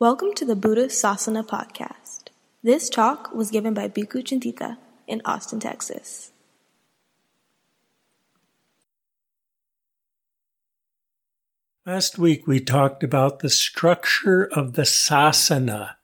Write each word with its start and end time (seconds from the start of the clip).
Welcome 0.00 0.32
to 0.36 0.46
the 0.46 0.56
Buddha 0.56 0.86
Sasana 0.86 1.46
podcast. 1.46 2.28
This 2.62 2.88
talk 2.88 3.34
was 3.34 3.50
given 3.50 3.74
by 3.74 3.90
Bhikkhu 3.90 4.24
Cintita 4.24 4.78
in 5.06 5.20
Austin, 5.26 5.60
Texas. 5.60 6.32
Last 11.86 12.18
week 12.18 12.46
we 12.46 12.60
talked 12.60 13.02
about 13.02 13.38
the 13.38 13.48
structure 13.48 14.44
of 14.44 14.74
the 14.74 14.82
sasana 14.82 15.94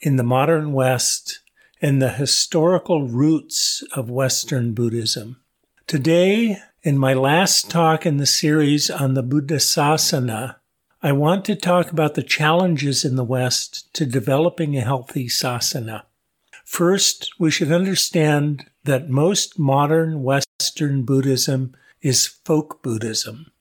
in 0.00 0.16
the 0.16 0.22
modern 0.22 0.72
West 0.72 1.40
and 1.82 2.00
the 2.00 2.08
historical 2.08 3.06
roots 3.06 3.84
of 3.94 4.08
Western 4.08 4.72
Buddhism. 4.72 5.42
Today, 5.86 6.56
in 6.82 6.96
my 6.96 7.12
last 7.12 7.68
talk 7.68 8.06
in 8.06 8.16
the 8.16 8.24
series 8.24 8.90
on 8.90 9.12
the 9.12 9.22
Buddhasasana, 9.22 10.56
I 11.02 11.12
want 11.12 11.44
to 11.44 11.54
talk 11.54 11.90
about 11.92 12.14
the 12.14 12.22
challenges 12.22 13.04
in 13.04 13.16
the 13.16 13.22
West 13.22 13.92
to 13.92 14.06
developing 14.06 14.74
a 14.74 14.80
healthy 14.80 15.26
sasana. 15.26 16.04
First, 16.64 17.34
we 17.38 17.50
should 17.50 17.70
understand 17.70 18.64
that 18.84 19.10
most 19.10 19.58
modern 19.58 20.22
Western 20.22 21.02
Buddhism 21.02 21.76
is 22.00 22.26
folk 22.26 22.82
Buddhism. 22.82 23.52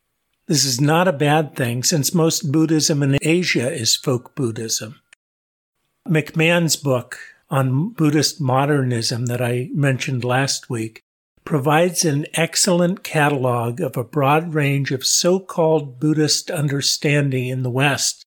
This 0.47 0.63
is 0.63 0.79
not 0.79 1.07
a 1.07 1.13
bad 1.13 1.55
thing 1.55 1.83
since 1.83 2.13
most 2.13 2.51
Buddhism 2.51 3.01
in 3.01 3.17
Asia 3.23 3.71
is 3.71 3.95
folk 3.95 4.35
Buddhism. 4.35 5.01
McMahan's 6.07 6.75
book 6.75 7.17
on 7.49 7.89
Buddhist 7.93 8.39
modernism 8.39 9.25
that 9.25 9.41
I 9.41 9.69
mentioned 9.73 10.23
last 10.23 10.69
week 10.69 11.01
provides 11.45 12.05
an 12.05 12.27
excellent 12.35 13.03
catalog 13.03 13.81
of 13.81 13.97
a 13.97 14.03
broad 14.03 14.53
range 14.53 14.91
of 14.91 15.03
so-called 15.03 15.99
Buddhist 15.99 16.51
understanding 16.51 17.47
in 17.47 17.63
the 17.63 17.71
West 17.71 18.23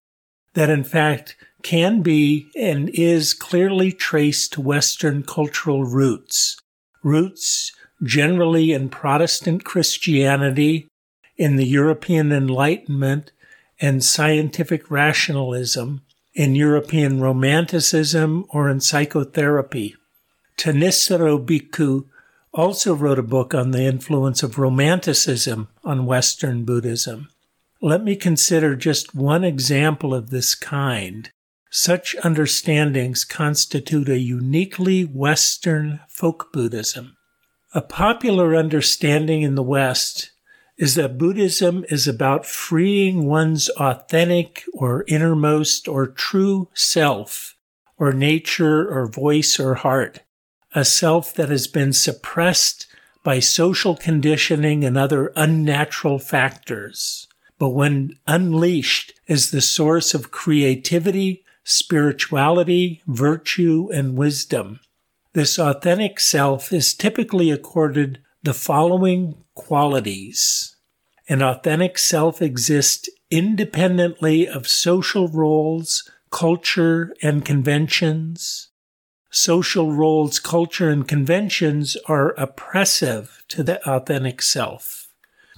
that 0.55 0.71
in 0.71 0.83
fact 0.83 1.37
can 1.63 2.03
be 2.03 2.49
and 2.57 2.91
is 2.95 3.33
clearly 3.33 3.93
traced 3.93 4.53
to 4.55 4.61
Western 4.61 5.23
cultural 5.23 5.85
roots. 5.85 6.57
Roots 7.05 7.71
generally 8.03 8.73
in 8.73 8.89
Protestant 8.89 9.65
Christianity, 9.65 10.89
in 11.39 11.57
the 11.57 11.67
European 11.67 12.33
Enlightenment 12.33 13.31
and 13.81 14.05
scientific 14.05 14.91
rationalism, 14.91 16.03
in 16.35 16.55
European 16.55 17.21
Romanticism, 17.21 18.45
or 18.51 18.69
in 18.69 18.81
psychotherapy. 18.81 19.97
Thanissaro 20.57 21.39
Bhikkhu 21.45 22.07
also 22.53 22.95
wrote 22.95 23.19
a 23.19 23.23
book 23.23 23.55
on 23.55 23.71
the 23.71 23.85
influence 23.85 24.43
of 24.43 24.59
Romanticism 24.59 25.69
on 25.85 26.07
Western 26.07 26.65
Buddhism. 26.65 27.29
Let 27.81 28.03
me 28.03 28.17
consider 28.17 28.75
just 28.75 29.15
one 29.15 29.45
example 29.45 30.13
of 30.13 30.31
this 30.31 30.57
kind. 30.57 31.31
Such 31.71 32.17
understandings 32.25 33.25
constitute 33.25 34.09
a 34.09 34.19
uniquely 34.19 35.03
Western 35.03 36.01
folk 36.09 36.53
Buddhism. 36.53 37.17
A 37.75 37.83
popular 37.83 38.57
understanding 38.57 39.43
in 39.43 39.55
the 39.55 39.63
West 39.63 40.33
is 40.79 40.95
that 40.95 41.19
Buddhism 41.19 41.85
is 41.89 42.07
about 42.07 42.47
freeing 42.47 43.27
one's 43.27 43.69
authentic 43.71 44.65
or 44.73 45.05
innermost 45.09 45.89
or 45.89 46.07
true 46.07 46.69
self, 46.73 47.57
or 47.97 48.13
nature 48.13 48.89
or 48.89 49.07
voice 49.07 49.59
or 49.59 49.75
heart 49.75 50.21
a 50.75 50.85
self 50.85 51.33
that 51.35 51.49
has 51.49 51.67
been 51.67 51.93
suppressed 51.93 52.87
by 53.25 53.41
social 53.41 53.97
conditioning 53.97 54.85
and 54.85 54.97
other 54.97 55.33
unnatural 55.35 56.19
factors, 56.19 57.27
but 57.59 57.71
when 57.71 58.17
unleashed 58.27 59.13
is 59.27 59.51
the 59.51 59.61
source 59.61 60.15
of 60.15 60.31
creativity, 60.31 61.43
spirituality, 61.65 63.03
virtue, 63.07 63.89
and 63.93 64.17
wisdom. 64.17 64.81
This 65.33 65.59
authentic 65.59 66.21
self 66.21 66.73
is 66.73 66.95
typically 66.95 67.51
accorded 67.51 68.21
the 68.43 68.55
following 68.55 69.43
qualities. 69.59 70.77
An 71.29 71.43
authentic 71.43 71.99
self 71.99 72.41
exists 72.41 73.11
independently 73.31 74.49
of 74.49 74.67
social 74.67 75.29
roles, 75.29 76.11
culture, 76.31 77.13
and 77.23 77.45
conventions 77.45 78.69
social 79.31 79.93
roles, 79.93 80.39
culture, 80.39 80.89
and 80.89 81.07
conventions 81.07 81.97
are 82.07 82.31
oppressive 82.39 83.45
to 83.49 83.63
the 83.63 83.87
authentic 83.89 84.43
self. 84.43 85.09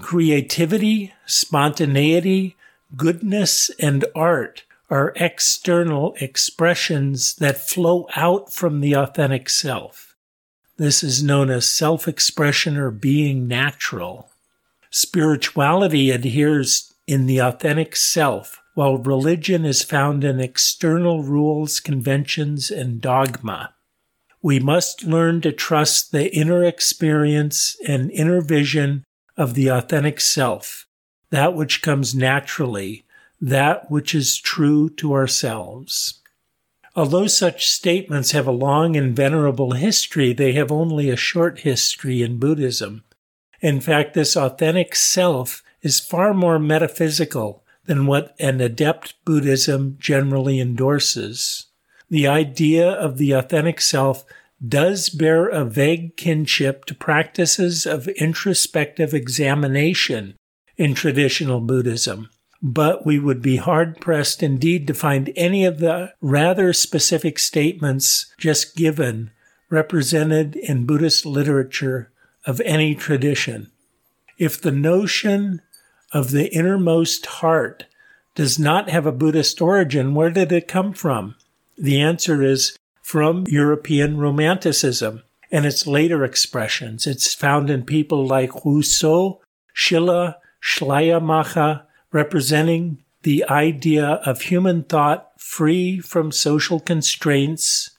Creativity, 0.01 1.13
spontaneity, 1.27 2.57
goodness, 2.97 3.71
and 3.79 4.05
art 4.15 4.65
are 4.89 5.13
external 5.17 6.15
expressions 6.21 7.37
that 7.37 7.69
flow 7.69 8.09
out 8.17 8.53
from 8.53 8.81
the 8.81 8.95
authentic 8.95 9.49
self. 9.49 10.10
This 10.81 11.03
is 11.03 11.23
known 11.23 11.51
as 11.51 11.71
self 11.71 12.09
expression 12.09 12.79
or 12.79 12.91
being 12.91 13.47
natural. 13.47 14.31
Spirituality 14.89 16.11
adheres 16.11 16.95
in 17.07 17.27
the 17.27 17.37
authentic 17.37 17.95
self 17.95 18.63
while 18.73 18.97
religion 18.97 19.67
is 19.67 19.83
found 19.83 20.25
in 20.25 20.41
external 20.41 21.23
rules, 21.23 21.81
conventions, 21.81 22.71
and 22.71 22.99
dogma. 22.99 23.75
We 24.41 24.59
must 24.59 25.05
learn 25.05 25.43
to 25.43 25.53
trust 25.53 26.13
the 26.13 26.35
inner 26.35 26.65
experience 26.65 27.77
and 27.87 28.11
inner 28.13 28.41
vision 28.41 29.05
of 29.37 29.53
the 29.53 29.69
authentic 29.69 30.19
self, 30.19 30.87
that 31.29 31.53
which 31.53 31.83
comes 31.83 32.15
naturally, 32.15 33.05
that 33.39 33.91
which 33.91 34.15
is 34.15 34.39
true 34.39 34.89
to 34.97 35.13
ourselves. 35.13 36.20
Although 36.97 37.29
such 37.29 37.71
statements 37.71 38.33
have 38.33 38.47
a 38.47 38.53
long 38.53 38.97
and 38.97 39.15
venerable 39.15 39.73
history, 39.73 40.33
they 40.33 40.53
have 40.53 40.73
only 40.73 41.09
a 41.09 41.17
short 41.17 41.61
history 41.61 42.23
in 42.23 42.39
Buddhism. 42.39 43.05
In 43.61 43.81
fact, 43.81 44.15
this 44.15 44.37
authentic 44.37 44.95
self 44.95 45.63
is 45.83 46.01
far 46.01 46.35
more 46.35 46.59
metaphysical 46.59 47.65
than 47.85 48.07
what 48.07 48.35
an 48.39 48.61
adept 48.61 49.15
Buddhism 49.25 49.97
generally 49.99 50.61
endorses. 50.61 51.67
The 52.09 52.27
idea 52.27 52.91
of 52.91 53.19
the 53.19 53.33
authentic 53.33 53.81
self 53.81 54.25
does 54.67 55.09
bear 55.09 55.47
a 55.47 55.65
vague 55.65 56.17
kinship 56.17 56.85
to 56.87 56.95
practices 56.95 57.87
of 57.87 58.09
introspective 58.09 59.15
examination 59.15 60.35
in 60.77 60.95
traditional 60.95 61.61
Buddhism, 61.61 62.29
but 62.63 63.07
we 63.07 63.19
would 63.19 63.41
be 63.41 63.57
hard 63.57 64.01
pressed 64.01 64.43
indeed 64.43 64.87
to 64.87 64.95
find 64.95 65.33
any 65.35 65.65
of 65.65 65.79
the 65.79 66.13
rather 66.21 66.73
specific 66.73 67.39
statements 67.39 68.33
just 68.39 68.77
given 68.77 69.31
represented 69.71 70.57
in 70.57 70.85
Buddhist 70.85 71.25
literature 71.25 72.11
of 72.45 72.61
any 72.63 72.95
tradition. 72.95 73.71
If 74.37 74.61
the 74.61 74.73
notion 74.73 75.63
of 76.13 76.33
the 76.33 76.53
innermost 76.53 77.27
heart 77.27 77.85
does 78.35 78.59
not 78.59 78.91
have 78.91 79.07
a 79.07 79.13
Buddhist 79.13 79.61
origin, 79.61 80.15
where 80.15 80.31
did 80.31 80.53
it 80.53 80.69
come 80.69 80.93
from? 80.93 81.37
The 81.79 82.01
answer 82.01 82.43
is 82.43 82.77
from 83.01 83.45
European 83.49 84.19
Romanticism 84.19 85.23
and 85.51 85.67
its 85.67 85.87
later 85.87 86.25
expressions. 86.25 87.07
It's 87.07 87.35
found 87.35 87.71
in 87.71 87.85
people 87.85 88.27
like 88.27 88.65
Rousseau, 88.65 89.41
Schiller, 89.73 90.37
Schleiermacher, 90.61 91.83
representing 92.13 93.03
the 93.23 93.45
idea 93.45 94.21
of 94.25 94.43
human 94.43 94.83
thought 94.85 95.31
free 95.39 95.99
from 95.99 96.33
social 96.33 96.81
constraints, 96.81 97.91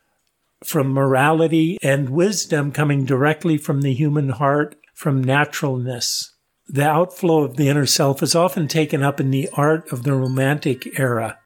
from 0.63 0.93
morality 0.93 1.77
and 1.81 2.09
wisdom 2.09 2.71
coming 2.71 3.05
directly 3.05 3.57
from 3.57 3.81
the 3.81 3.93
human 3.93 4.29
heart, 4.29 4.75
from 4.93 5.23
naturalness. 5.23 6.35
The 6.67 6.87
outflow 6.87 7.43
of 7.43 7.57
the 7.57 7.67
inner 7.67 7.85
self 7.85 8.23
is 8.23 8.35
often 8.35 8.67
taken 8.67 9.03
up 9.03 9.19
in 9.19 9.31
the 9.31 9.49
art 9.53 9.91
of 9.91 10.03
the 10.03 10.13
Romantic 10.13 10.97
era. 10.99 11.37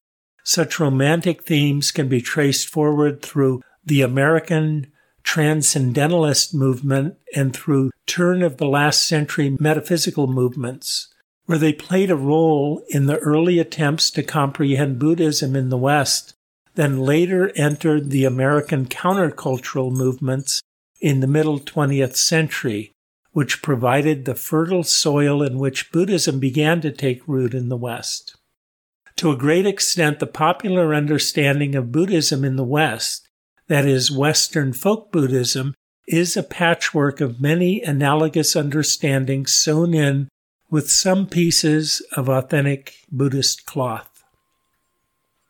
Such 0.43 0.79
romantic 0.79 1.43
themes 1.43 1.91
can 1.91 2.07
be 2.07 2.21
traced 2.21 2.69
forward 2.69 3.23
through 3.23 3.63
the 3.83 4.01
American 4.01 4.91
transcendentalist 5.23 6.53
movement 6.53 7.15
and 7.35 7.55
through 7.55 7.89
turn 8.05 8.43
of 8.43 8.57
the 8.57 8.67
last 8.67 9.07
century 9.07 9.57
metaphysical 9.59 10.27
movements, 10.27 11.07
where 11.45 11.57
they 11.57 11.73
played 11.73 12.09
a 12.09 12.15
role 12.15 12.83
in 12.89 13.05
the 13.05 13.17
early 13.17 13.59
attempts 13.59 14.09
to 14.11 14.23
comprehend 14.23 14.99
Buddhism 14.99 15.55
in 15.55 15.69
the 15.69 15.77
West, 15.77 16.33
then 16.75 16.99
later 16.99 17.51
entered 17.55 18.09
the 18.09 18.25
American 18.25 18.85
countercultural 18.85 19.91
movements 19.91 20.61
in 20.99 21.19
the 21.19 21.27
middle 21.27 21.59
20th 21.59 22.15
century, 22.15 22.91
which 23.31 23.61
provided 23.61 24.25
the 24.25 24.35
fertile 24.35 24.83
soil 24.83 25.43
in 25.43 25.59
which 25.59 25.91
Buddhism 25.91 26.39
began 26.39 26.81
to 26.81 26.91
take 26.91 27.27
root 27.27 27.53
in 27.53 27.69
the 27.69 27.77
West. 27.77 28.35
To 29.17 29.31
a 29.31 29.37
great 29.37 29.65
extent, 29.65 30.19
the 30.19 30.27
popular 30.27 30.93
understanding 30.93 31.75
of 31.75 31.91
Buddhism 31.91 32.43
in 32.43 32.55
the 32.55 32.63
West, 32.65 33.29
that 33.67 33.85
is, 33.85 34.11
Western 34.11 34.73
folk 34.73 35.11
Buddhism, 35.11 35.73
is 36.07 36.35
a 36.35 36.43
patchwork 36.43 37.21
of 37.21 37.41
many 37.41 37.81
analogous 37.81 38.55
understandings 38.55 39.53
sewn 39.53 39.93
in 39.93 40.27
with 40.75 40.91
some 40.91 41.25
pieces 41.25 42.01
of 42.17 42.27
authentic 42.27 42.95
Buddhist 43.09 43.65
cloth. 43.65 44.25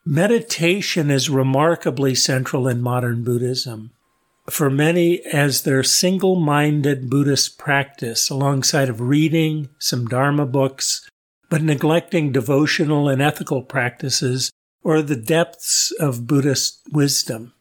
Meditation 0.05 1.09
is 1.09 1.31
remarkably 1.31 2.13
central 2.13 2.67
in 2.67 2.79
modern 2.79 3.23
Buddhism. 3.23 3.89
For 4.51 4.69
many, 4.69 5.25
as 5.33 5.63
their 5.63 5.81
single 5.81 6.35
minded 6.35 7.09
Buddhist 7.09 7.57
practice, 7.57 8.29
alongside 8.29 8.87
of 8.87 9.01
reading 9.01 9.69
some 9.79 10.05
Dharma 10.05 10.45
books, 10.45 11.09
but 11.49 11.63
neglecting 11.63 12.31
devotional 12.31 13.09
and 13.09 13.19
ethical 13.19 13.63
practices 13.63 14.51
or 14.83 15.01
the 15.01 15.15
depths 15.15 15.91
of 15.99 16.27
Buddhist 16.27 16.81
wisdom. 16.91 17.51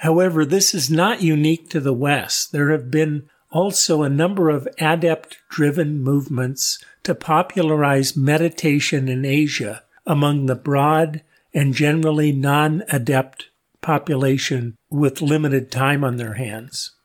However, 0.00 0.44
this 0.44 0.74
is 0.74 0.90
not 0.90 1.22
unique 1.22 1.70
to 1.70 1.80
the 1.80 1.94
West. 1.94 2.52
There 2.52 2.72
have 2.72 2.90
been 2.90 3.30
also 3.50 4.02
a 4.02 4.10
number 4.10 4.50
of 4.50 4.68
adept 4.78 5.38
driven 5.48 6.02
movements 6.02 6.78
to 7.06 7.14
popularize 7.14 8.16
meditation 8.16 9.08
in 9.08 9.24
Asia 9.24 9.84
among 10.04 10.46
the 10.46 10.56
broad 10.56 11.22
and 11.54 11.72
generally 11.72 12.32
non 12.32 12.82
adept 12.90 13.46
population 13.80 14.74
with 14.90 15.22
limited 15.22 15.70
time 15.70 16.02
on 16.02 16.16
their 16.16 16.34
hands. 16.34 16.96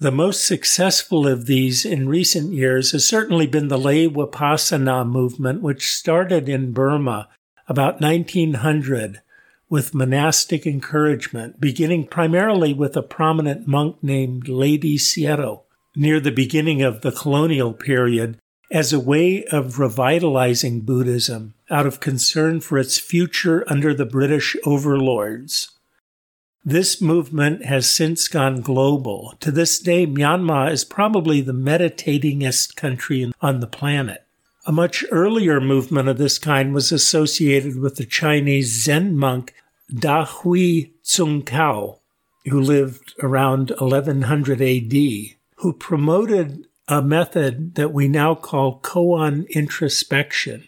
The 0.00 0.10
most 0.10 0.44
successful 0.44 1.28
of 1.28 1.46
these 1.46 1.84
in 1.84 2.08
recent 2.08 2.52
years 2.52 2.90
has 2.90 3.06
certainly 3.06 3.46
been 3.46 3.68
the 3.68 3.78
lay 3.78 4.08
Vipassana 4.08 5.06
movement, 5.06 5.62
which 5.62 5.92
started 5.92 6.48
in 6.48 6.72
Burma 6.72 7.28
about 7.68 8.00
1900 8.00 9.20
with 9.68 9.94
monastic 9.94 10.66
encouragement, 10.66 11.60
beginning 11.60 12.08
primarily 12.08 12.74
with 12.74 12.96
a 12.96 13.02
prominent 13.02 13.68
monk 13.68 14.02
named 14.02 14.46
Ledi 14.46 14.96
Sayadaw 14.96 15.62
near 15.94 16.18
the 16.18 16.32
beginning 16.32 16.82
of 16.82 17.02
the 17.02 17.12
colonial 17.12 17.72
period 17.72 18.36
as 18.70 18.92
a 18.92 19.00
way 19.00 19.44
of 19.46 19.78
revitalizing 19.78 20.80
Buddhism 20.80 21.54
out 21.68 21.86
of 21.86 22.00
concern 22.00 22.60
for 22.60 22.78
its 22.78 22.98
future 22.98 23.64
under 23.66 23.92
the 23.92 24.06
British 24.06 24.56
overlords. 24.64 25.70
This 26.64 27.00
movement 27.00 27.64
has 27.64 27.90
since 27.90 28.28
gone 28.28 28.60
global. 28.60 29.34
To 29.40 29.50
this 29.50 29.78
day, 29.78 30.06
Myanmar 30.06 30.70
is 30.70 30.84
probably 30.84 31.40
the 31.40 31.54
meditatingest 31.54 32.76
country 32.76 33.32
on 33.40 33.60
the 33.60 33.66
planet. 33.66 34.24
A 34.66 34.72
much 34.72 35.04
earlier 35.10 35.58
movement 35.60 36.08
of 36.08 36.18
this 36.18 36.38
kind 36.38 36.74
was 36.74 36.92
associated 36.92 37.80
with 37.80 37.96
the 37.96 38.04
Chinese 38.04 38.84
Zen 38.84 39.16
monk 39.16 39.54
Da 39.92 40.26
Hui 40.26 40.90
Tsung 41.02 41.42
Kao, 41.42 41.98
who 42.44 42.60
lived 42.60 43.14
around 43.22 43.70
1100 43.70 44.60
AD, 44.60 44.92
who 45.56 45.72
promoted 45.72 46.66
a 46.90 47.00
method 47.00 47.76
that 47.76 47.92
we 47.92 48.08
now 48.08 48.34
call 48.34 48.80
koan 48.80 49.48
introspection. 49.50 50.66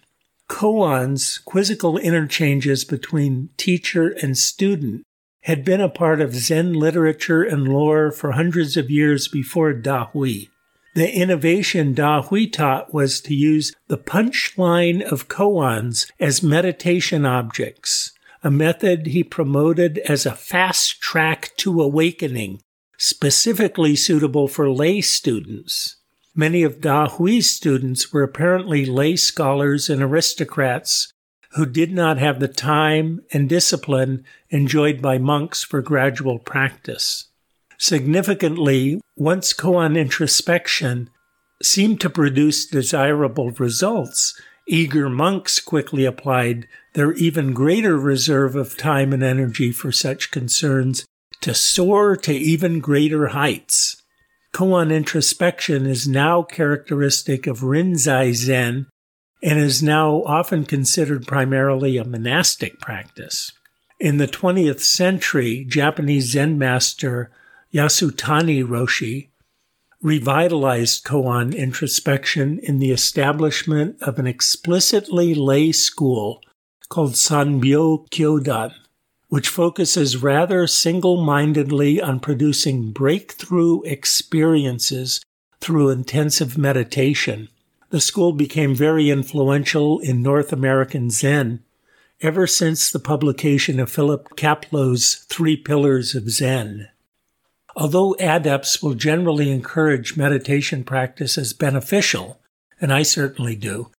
Koans, 0.48 1.44
quizzical 1.44 1.98
interchanges 1.98 2.84
between 2.84 3.48
teacher 3.56 4.10
and 4.22 4.38
student, 4.38 5.02
had 5.40 5.64
been 5.64 5.80
a 5.80 5.88
part 5.88 6.20
of 6.20 6.36
Zen 6.36 6.74
literature 6.74 7.42
and 7.42 7.66
lore 7.66 8.12
for 8.12 8.32
hundreds 8.32 8.76
of 8.76 8.88
years 8.88 9.26
before 9.26 9.72
Da 9.72 10.06
Hui. 10.06 10.46
The 10.94 11.12
innovation 11.12 11.92
Da 11.92 12.22
Hui 12.22 12.46
taught 12.46 12.94
was 12.94 13.20
to 13.22 13.34
use 13.34 13.74
the 13.88 13.98
punchline 13.98 15.02
of 15.02 15.26
koans 15.26 16.08
as 16.20 16.40
meditation 16.40 17.26
objects, 17.26 18.12
a 18.44 18.50
method 18.50 19.08
he 19.08 19.24
promoted 19.24 19.98
as 20.08 20.24
a 20.24 20.36
fast 20.36 21.00
track 21.00 21.50
to 21.56 21.82
awakening, 21.82 22.62
specifically 22.96 23.96
suitable 23.96 24.46
for 24.46 24.70
lay 24.70 25.00
students. 25.00 25.96
Many 26.34 26.62
of 26.62 26.80
Da 26.80 27.08
Hui's 27.08 27.50
students 27.50 28.12
were 28.12 28.22
apparently 28.22 28.86
lay 28.86 29.16
scholars 29.16 29.90
and 29.90 30.02
aristocrats 30.02 31.12
who 31.52 31.66
did 31.66 31.92
not 31.92 32.16
have 32.16 32.40
the 32.40 32.48
time 32.48 33.20
and 33.32 33.48
discipline 33.48 34.24
enjoyed 34.48 35.02
by 35.02 35.18
monks 35.18 35.62
for 35.62 35.82
gradual 35.82 36.38
practice. 36.38 37.28
Significantly, 37.76 39.00
once 39.16 39.52
koan 39.52 39.98
introspection 39.98 41.10
seemed 41.62 42.00
to 42.00 42.08
produce 42.08 42.66
desirable 42.66 43.50
results, 43.50 44.40
eager 44.66 45.10
monks 45.10 45.60
quickly 45.60 46.06
applied 46.06 46.66
their 46.94 47.12
even 47.12 47.52
greater 47.52 47.98
reserve 47.98 48.56
of 48.56 48.78
time 48.78 49.12
and 49.12 49.22
energy 49.22 49.70
for 49.70 49.92
such 49.92 50.30
concerns 50.30 51.04
to 51.42 51.52
soar 51.52 52.16
to 52.16 52.32
even 52.32 52.78
greater 52.78 53.28
heights. 53.28 54.01
Koan 54.52 54.92
introspection 54.92 55.86
is 55.86 56.06
now 56.06 56.42
characteristic 56.42 57.46
of 57.46 57.60
Rinzai 57.60 58.34
Zen 58.34 58.86
and 59.42 59.58
is 59.58 59.82
now 59.82 60.22
often 60.24 60.64
considered 60.64 61.26
primarily 61.26 61.96
a 61.96 62.04
monastic 62.04 62.78
practice. 62.78 63.52
In 63.98 64.18
the 64.18 64.28
20th 64.28 64.80
century, 64.80 65.64
Japanese 65.64 66.32
Zen 66.32 66.58
master 66.58 67.30
Yasutani 67.72 68.62
Roshi 68.62 69.30
revitalized 70.02 71.04
koan 71.04 71.54
introspection 71.54 72.58
in 72.58 72.78
the 72.78 72.90
establishment 72.90 73.96
of 74.02 74.18
an 74.18 74.26
explicitly 74.26 75.34
lay 75.34 75.72
school 75.72 76.42
called 76.88 77.12
Sanbo 77.12 78.06
Kyodan, 78.10 78.74
which 79.32 79.48
focuses 79.48 80.22
rather 80.22 80.66
single 80.66 81.24
mindedly 81.24 81.98
on 82.02 82.20
producing 82.20 82.92
breakthrough 82.92 83.80
experiences 83.84 85.24
through 85.58 85.88
intensive 85.88 86.58
meditation 86.58 87.48
the 87.92 88.00
school 88.00 88.32
became 88.32 88.74
very 88.74 89.10
influential 89.10 90.00
in 90.00 90.22
North 90.22 90.50
American 90.50 91.10
Zen 91.10 91.62
ever 92.22 92.46
since 92.46 92.90
the 92.90 92.98
publication 92.98 93.78
of 93.78 93.92
Philip 93.92 94.34
Kapleau's 94.34 95.26
Three 95.28 95.58
Pillars 95.58 96.14
of 96.14 96.30
Zen. 96.30 96.88
Although 97.76 98.16
adepts 98.18 98.82
will 98.82 98.94
generally 98.94 99.50
encourage 99.50 100.16
meditation 100.16 100.84
practice 100.84 101.36
as 101.36 101.52
beneficial, 101.52 102.40
and 102.80 102.90
I 102.90 103.02
certainly 103.02 103.56
do, 103.56 103.90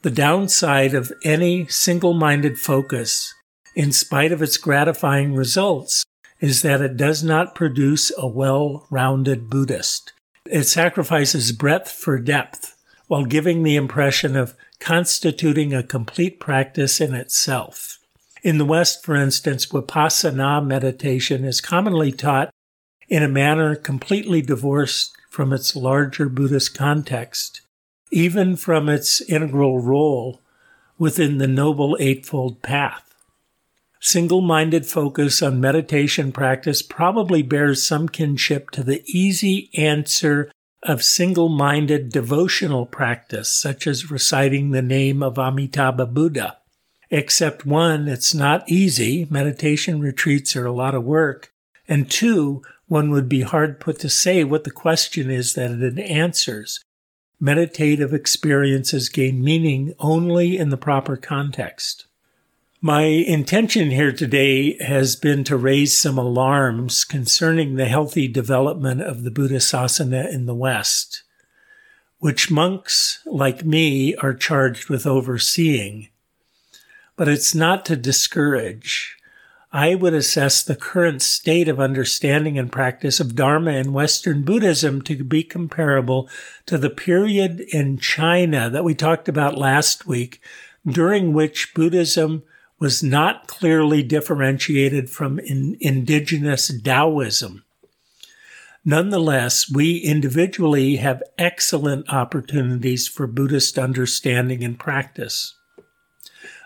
the 0.00 0.10
downside 0.10 0.94
of 0.94 1.12
any 1.22 1.66
single 1.66 2.14
minded 2.14 2.58
focus, 2.58 3.34
in 3.76 3.92
spite 3.92 4.32
of 4.32 4.42
its 4.42 4.56
gratifying 4.56 5.34
results, 5.34 6.02
is 6.40 6.62
that 6.62 6.80
it 6.80 6.96
does 6.96 7.22
not 7.22 7.54
produce 7.54 8.10
a 8.18 8.26
well 8.26 8.86
rounded 8.90 9.48
Buddhist. 9.48 10.12
It 10.46 10.64
sacrifices 10.64 11.52
breadth 11.52 11.90
for 11.90 12.18
depth 12.18 12.74
while 13.06 13.24
giving 13.24 13.62
the 13.62 13.76
impression 13.76 14.34
of 14.34 14.56
constituting 14.80 15.72
a 15.72 15.82
complete 15.82 16.40
practice 16.40 17.00
in 17.00 17.14
itself. 17.14 17.98
In 18.42 18.58
the 18.58 18.64
West, 18.64 19.04
for 19.04 19.14
instance, 19.14 19.66
Vipassana 19.66 20.64
meditation 20.64 21.44
is 21.44 21.60
commonly 21.60 22.12
taught 22.12 22.50
in 23.08 23.22
a 23.22 23.28
manner 23.28 23.74
completely 23.74 24.40
divorced 24.40 25.16
from 25.30 25.52
its 25.52 25.76
larger 25.76 26.28
Buddhist 26.28 26.74
context, 26.74 27.60
even 28.10 28.56
from 28.56 28.88
its 28.88 29.20
integral 29.22 29.80
role 29.80 30.40
within 30.98 31.38
the 31.38 31.48
Noble 31.48 31.96
Eightfold 32.00 32.62
Path. 32.62 33.06
Single 34.00 34.40
minded 34.40 34.86
focus 34.86 35.42
on 35.42 35.60
meditation 35.60 36.30
practice 36.32 36.82
probably 36.82 37.42
bears 37.42 37.86
some 37.86 38.08
kinship 38.08 38.70
to 38.70 38.82
the 38.82 39.02
easy 39.06 39.70
answer 39.76 40.50
of 40.82 41.02
single 41.02 41.48
minded 41.48 42.10
devotional 42.10 42.86
practice, 42.86 43.48
such 43.48 43.86
as 43.86 44.10
reciting 44.10 44.70
the 44.70 44.82
name 44.82 45.22
of 45.22 45.38
Amitabha 45.38 46.06
Buddha. 46.06 46.58
Except 47.10 47.64
one, 47.64 48.08
it's 48.08 48.34
not 48.34 48.68
easy. 48.68 49.26
Meditation 49.30 50.00
retreats 50.00 50.54
are 50.56 50.66
a 50.66 50.72
lot 50.72 50.94
of 50.94 51.04
work. 51.04 51.52
And 51.88 52.10
two, 52.10 52.62
one 52.86 53.10
would 53.10 53.28
be 53.28 53.42
hard 53.42 53.80
put 53.80 53.98
to 54.00 54.08
say 54.08 54.44
what 54.44 54.64
the 54.64 54.70
question 54.70 55.30
is 55.30 55.54
that 55.54 55.70
it 55.70 55.98
answers. 55.98 56.82
Meditative 57.40 58.12
experiences 58.14 59.08
gain 59.08 59.42
meaning 59.42 59.94
only 59.98 60.56
in 60.56 60.70
the 60.70 60.76
proper 60.76 61.16
context. 61.16 62.06
My 62.82 63.04
intention 63.04 63.90
here 63.90 64.12
today 64.12 64.76
has 64.84 65.16
been 65.16 65.44
to 65.44 65.56
raise 65.56 65.96
some 65.96 66.18
alarms 66.18 67.04
concerning 67.04 67.74
the 67.74 67.86
healthy 67.86 68.28
development 68.28 69.00
of 69.00 69.22
the 69.22 69.30
Buddhasasana 69.30 70.30
in 70.30 70.44
the 70.44 70.54
West, 70.54 71.22
which 72.18 72.50
monks 72.50 73.20
like 73.24 73.64
me 73.64 74.14
are 74.16 74.34
charged 74.34 74.90
with 74.90 75.06
overseeing. 75.06 76.08
But 77.16 77.28
it's 77.28 77.54
not 77.54 77.86
to 77.86 77.96
discourage. 77.96 79.16
I 79.72 79.94
would 79.94 80.12
assess 80.12 80.62
the 80.62 80.76
current 80.76 81.22
state 81.22 81.68
of 81.68 81.80
understanding 81.80 82.58
and 82.58 82.70
practice 82.70 83.20
of 83.20 83.34
Dharma 83.34 83.72
in 83.72 83.94
Western 83.94 84.42
Buddhism 84.42 85.00
to 85.02 85.24
be 85.24 85.42
comparable 85.42 86.28
to 86.66 86.76
the 86.76 86.90
period 86.90 87.60
in 87.72 87.96
China 87.96 88.68
that 88.68 88.84
we 88.84 88.94
talked 88.94 89.30
about 89.30 89.56
last 89.56 90.06
week, 90.06 90.42
during 90.86 91.32
which 91.32 91.72
Buddhism 91.72 92.42
was 92.78 93.02
not 93.02 93.46
clearly 93.46 94.02
differentiated 94.02 95.08
from 95.08 95.38
in 95.38 95.76
indigenous 95.80 96.70
Taoism. 96.82 97.64
Nonetheless, 98.84 99.68
we 99.68 99.96
individually 99.98 100.96
have 100.96 101.22
excellent 101.38 102.08
opportunities 102.12 103.08
for 103.08 103.26
Buddhist 103.26 103.78
understanding 103.78 104.62
and 104.62 104.78
practice. 104.78 105.54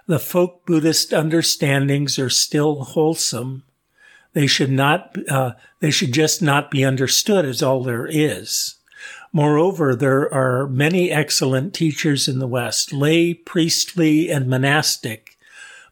The 0.07 0.19
folk 0.19 0.67
Buddhist 0.67 1.15
understandings 1.15 2.19
are 2.19 2.29
still 2.29 2.83
wholesome. 2.83 3.63
They 4.33 4.47
should 4.47 4.71
not, 4.71 5.17
uh, 5.31 5.53
they 5.79 5.91
should 5.91 6.13
just 6.13 6.43
not 6.43 6.71
be 6.71 6.85
understood 6.85 7.45
as 7.45 7.63
all 7.63 7.83
there 7.83 8.07
is. 8.07 8.75
Moreover, 9.33 9.95
there 9.95 10.33
are 10.35 10.67
many 10.67 11.11
excellent 11.11 11.73
teachers 11.73 12.27
in 12.29 12.39
the 12.39 12.49
West, 12.49 12.93
lay, 12.93 13.33
priestly, 13.33 14.29
and 14.29 14.49
monastic, 14.49 15.30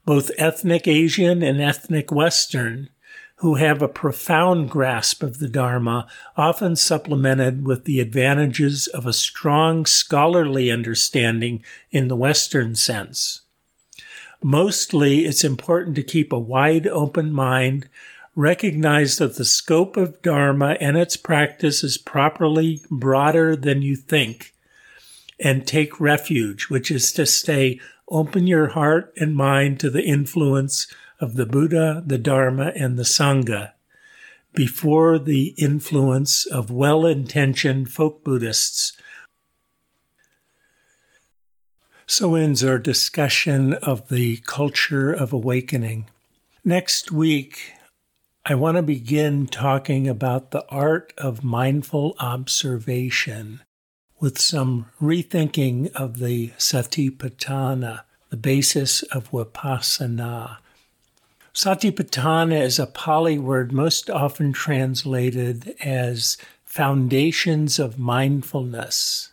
both 0.09 0.31
ethnic 0.39 0.89
Asian 0.89 1.43
and 1.43 1.61
ethnic 1.61 2.11
Western, 2.11 2.89
who 3.37 3.57
have 3.57 3.83
a 3.83 3.89
profound 3.89 4.71
grasp 4.71 5.23
of 5.23 5.39
the 5.39 5.51
Dharma, 5.51 6.09
often 6.35 6.75
supplemented 6.77 7.67
with 7.67 7.85
the 7.85 8.01
advantages 8.01 8.87
of 8.87 9.05
a 9.05 9.13
strong 9.13 9.85
scholarly 9.85 10.71
understanding 10.71 11.63
in 11.91 12.09
the 12.09 12.17
Western 12.17 12.75
sense. 12.75 13.43
Mostly, 14.43 15.27
it's 15.27 15.45
important 15.45 15.95
to 15.97 16.03
keep 16.03 16.33
a 16.33 16.39
wide 16.39 16.87
open 16.87 17.31
mind, 17.31 17.87
recognize 18.35 19.19
that 19.19 19.37
the 19.37 19.45
scope 19.45 19.99
of 19.99 20.23
Dharma 20.23 20.79
and 20.81 20.97
its 20.97 21.19
practice 21.19 21.85
is 21.85 21.99
properly 21.99 22.81
broader 22.91 23.55
than 23.55 23.83
you 23.83 23.95
think, 23.95 24.55
and 25.39 25.67
take 25.67 26.01
refuge, 26.01 26.71
which 26.71 26.91
is 26.91 27.13
to 27.13 27.27
stay 27.27 27.79
Open 28.11 28.47
your 28.47 28.69
heart 28.69 29.13
and 29.17 29.35
mind 29.35 29.81
to 29.81 29.91
the 29.91 30.03
influence 30.03 30.87
of 31.21 31.35
the 31.35 31.47
Buddha, 31.47 32.03
the 32.07 32.19
Dharma, 32.19 32.73
and 32.75 32.99
the 32.99 33.03
Sangha 33.03 33.73
before 34.55 35.19
the 35.19 35.55
influence 35.59 36.47
of 36.47 36.71
well 36.71 37.07
intentioned 37.07 37.93
folk 37.93 38.25
Buddhists. 38.25 38.97
So 42.07 42.35
ends 42.35 42.65
our 42.65 42.79
discussion 42.79 43.75
of 43.75 44.09
the 44.09 44.39
culture 44.39 45.13
of 45.13 45.33
awakening. 45.33 46.07
Next 46.65 47.13
week, 47.13 47.75
I 48.45 48.55
want 48.55 48.79
to 48.79 48.83
begin 48.83 49.47
talking 49.47 50.09
about 50.09 50.51
the 50.51 50.65
art 50.71 51.13
of 51.19 51.45
mindful 51.45 52.17
observation 52.19 53.61
with 54.21 54.39
some 54.39 54.87
rethinking 55.01 55.93
of 55.93 56.19
the 56.19 56.49
Satipatthana, 56.59 58.03
the 58.31 58.37
basis 58.37 59.03
of 59.05 59.31
Vipassana. 59.31 60.59
Satipatthana 61.55 62.61
is 62.61 62.79
a 62.79 62.87
Pali 62.87 63.39
word 63.39 63.73
most 63.73 64.11
often 64.11 64.53
translated 64.53 65.75
as 65.81 66.37
foundations 66.65 67.79
of 67.79 67.99
mindfulness, 67.99 69.33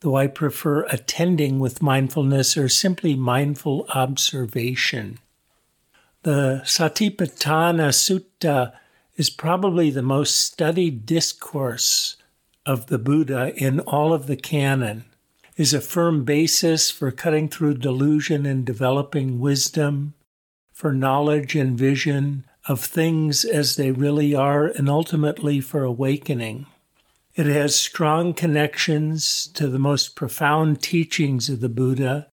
though 0.00 0.16
I 0.16 0.26
prefer 0.26 0.84
attending 0.86 1.60
with 1.60 1.82
mindfulness 1.82 2.56
or 2.56 2.68
simply 2.68 3.14
mindful 3.14 3.86
observation. 3.94 5.18
The 6.24 6.62
Satipatthana 6.64 7.90
Sutta 7.90 8.72
is 9.16 9.30
probably 9.30 9.90
the 9.90 10.02
most 10.02 10.36
studied 10.36 11.06
discourse 11.06 12.16
of 12.64 12.86
the 12.86 12.98
Buddha 12.98 13.52
in 13.56 13.80
all 13.80 14.12
of 14.12 14.26
the 14.26 14.36
canon 14.36 15.04
is 15.56 15.74
a 15.74 15.80
firm 15.80 16.24
basis 16.24 16.90
for 16.90 17.10
cutting 17.10 17.48
through 17.48 17.74
delusion 17.74 18.46
and 18.46 18.64
developing 18.64 19.38
wisdom, 19.38 20.14
for 20.72 20.92
knowledge 20.92 21.54
and 21.54 21.78
vision 21.78 22.44
of 22.66 22.80
things 22.80 23.44
as 23.44 23.76
they 23.76 23.90
really 23.90 24.34
are, 24.34 24.66
and 24.66 24.88
ultimately 24.88 25.60
for 25.60 25.82
awakening. 25.82 26.66
It 27.34 27.46
has 27.46 27.74
strong 27.74 28.34
connections 28.34 29.46
to 29.54 29.68
the 29.68 29.78
most 29.78 30.14
profound 30.14 30.82
teachings 30.82 31.48
of 31.48 31.60
the 31.60 31.68
Buddha 31.68 32.28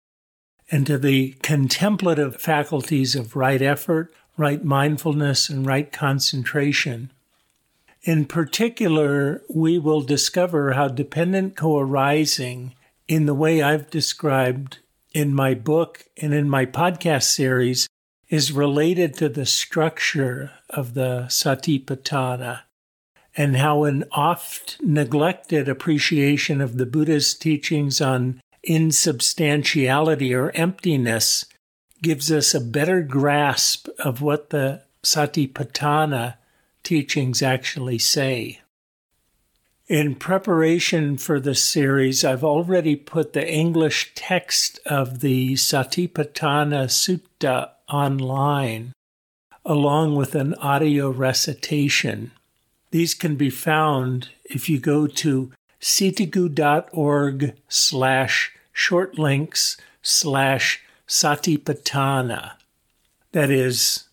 and 0.70 0.86
to 0.86 0.98
the 0.98 1.32
contemplative 1.42 2.40
faculties 2.40 3.14
of 3.14 3.36
right 3.36 3.60
effort, 3.60 4.14
right 4.36 4.64
mindfulness, 4.64 5.48
and 5.48 5.66
right 5.66 5.92
concentration. 5.92 7.12
In 8.04 8.26
particular, 8.26 9.42
we 9.48 9.78
will 9.78 10.02
discover 10.02 10.72
how 10.72 10.88
dependent 10.88 11.56
co 11.56 11.78
arising, 11.78 12.74
in 13.08 13.24
the 13.24 13.34
way 13.34 13.62
I've 13.62 13.88
described 13.88 14.78
in 15.14 15.34
my 15.34 15.54
book 15.54 16.04
and 16.20 16.34
in 16.34 16.50
my 16.50 16.66
podcast 16.66 17.24
series, 17.24 17.88
is 18.28 18.52
related 18.52 19.14
to 19.14 19.30
the 19.30 19.46
structure 19.46 20.52
of 20.68 20.92
the 20.92 21.26
Satipatthana 21.28 22.60
and 23.36 23.56
how 23.56 23.84
an 23.84 24.04
oft 24.12 24.76
neglected 24.82 25.66
appreciation 25.66 26.60
of 26.60 26.76
the 26.76 26.86
Buddha's 26.86 27.32
teachings 27.32 28.02
on 28.02 28.40
insubstantiality 28.62 30.34
or 30.34 30.50
emptiness 30.50 31.46
gives 32.02 32.30
us 32.30 32.54
a 32.54 32.60
better 32.60 33.00
grasp 33.00 33.88
of 33.98 34.20
what 34.20 34.50
the 34.50 34.82
Satipatthana 35.02 36.34
teachings 36.84 37.42
actually 37.42 37.98
say. 37.98 38.60
In 39.86 40.14
preparation 40.14 41.18
for 41.18 41.38
this 41.38 41.62
series, 41.62 42.24
I've 42.24 42.44
already 42.44 42.96
put 42.96 43.32
the 43.32 43.46
English 43.46 44.12
text 44.14 44.78
of 44.86 45.20
the 45.20 45.54
Satipatthana 45.54 46.86
Sutta 46.88 47.70
online, 47.88 48.92
along 49.64 50.16
with 50.16 50.34
an 50.34 50.54
audio 50.54 51.10
recitation. 51.10 52.30
These 52.92 53.12
can 53.12 53.36
be 53.36 53.50
found 53.50 54.30
if 54.44 54.70
you 54.70 54.78
go 54.78 55.06
to 55.06 55.52
sitagu.org 55.82 57.54
slash 57.68 58.52
shortlinks 58.74 59.76
slash 60.00 60.82
satipatthana. 61.06 62.52
That 63.32 63.50
is 63.50 64.04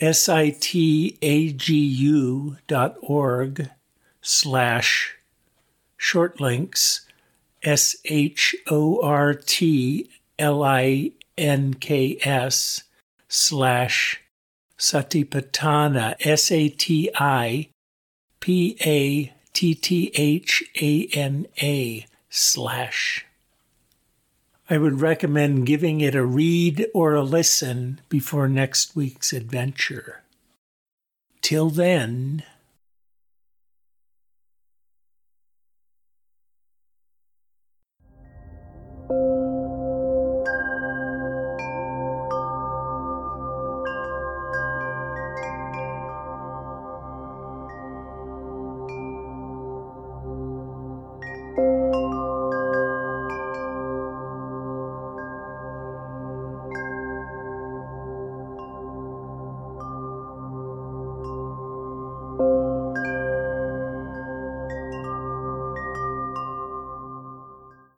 sitagu 0.00 1.36
dot 2.66 2.96
org 3.02 3.68
slash 4.22 5.16
shortlinks 5.98 7.00
S 7.62 7.96
H 8.06 8.56
O 8.70 9.00
R 9.02 9.34
T 9.34 10.10
L 10.38 10.62
I 10.62 11.12
N 11.36 11.74
K 11.74 12.18
S 12.22 12.84
slash 13.28 14.20
Satipatthana 14.78 16.14
S 16.20 16.50
A 16.50 16.68
T 16.70 17.10
I 17.18 17.68
P 18.40 18.78
A 18.84 19.32
T 19.52 19.74
T 19.74 20.10
H 20.14 20.64
A 20.80 21.06
N 21.12 21.46
A 21.60 22.06
slash. 22.30 23.26
I 24.72 24.78
would 24.78 25.00
recommend 25.00 25.66
giving 25.66 26.00
it 26.00 26.14
a 26.14 26.24
read 26.24 26.86
or 26.94 27.14
a 27.14 27.24
listen 27.24 28.00
before 28.08 28.48
next 28.48 28.94
week's 28.94 29.32
adventure. 29.32 30.22
Till 31.42 31.70
then, 31.70 32.44